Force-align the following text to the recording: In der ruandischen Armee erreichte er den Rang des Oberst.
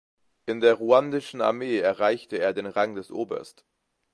In 0.47 0.61
der 0.61 0.73
ruandischen 0.73 1.41
Armee 1.41 1.77
erreichte 1.77 2.39
er 2.39 2.53
den 2.53 2.65
Rang 2.65 2.95
des 2.95 3.11
Oberst. 3.11 3.65